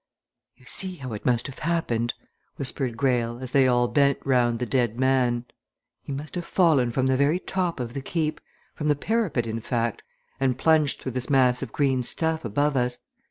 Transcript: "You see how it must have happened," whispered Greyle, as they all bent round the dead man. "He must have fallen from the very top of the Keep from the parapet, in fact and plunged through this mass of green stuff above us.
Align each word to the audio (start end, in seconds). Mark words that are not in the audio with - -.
"You 0.55 0.65
see 0.67 0.95
how 0.95 1.13
it 1.13 1.27
must 1.27 1.45
have 1.45 1.59
happened," 1.59 2.15
whispered 2.55 2.97
Greyle, 2.97 3.37
as 3.37 3.51
they 3.51 3.67
all 3.67 3.87
bent 3.87 4.17
round 4.25 4.57
the 4.57 4.65
dead 4.65 4.99
man. 4.99 5.45
"He 6.01 6.11
must 6.11 6.33
have 6.33 6.43
fallen 6.45 6.89
from 6.89 7.05
the 7.05 7.15
very 7.15 7.37
top 7.37 7.79
of 7.79 7.93
the 7.93 8.01
Keep 8.01 8.41
from 8.73 8.87
the 8.87 8.95
parapet, 8.95 9.45
in 9.45 9.59
fact 9.59 10.01
and 10.39 10.57
plunged 10.57 11.01
through 11.01 11.11
this 11.11 11.29
mass 11.29 11.61
of 11.61 11.71
green 11.71 12.01
stuff 12.01 12.43
above 12.43 12.75
us. 12.75 12.97